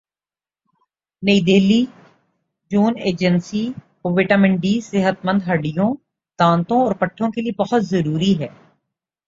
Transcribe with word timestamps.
نئی 1.23 1.39
دہلی 1.41 1.83
جون 2.71 2.93
agency 3.03 3.63
vitamin 4.07 4.55
D 4.55 4.79
صحت 4.81 5.25
مند 5.25 5.41
ہڈیوں 5.47 5.93
دانتوں 6.39 6.81
اور 6.81 6.93
پٹھوں 6.99 7.31
کے 7.31 7.41
لئے 7.41 7.51
بہت 7.57 7.85
ضروری 7.85 8.33
ہے 8.39 8.47